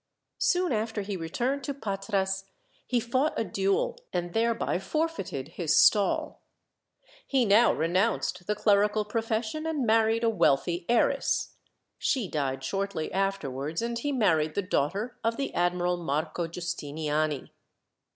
[0.39, 2.45] Soon after he returned to Patras
[2.87, 6.41] he fought a duel, and thereby forfeited his stall.
[7.27, 11.53] He now renounced the clerical profession, and married a wealthy heiress.
[11.99, 17.51] She died shortly afterwards, and he married the daughter of the Admiral Marco Giustiniani.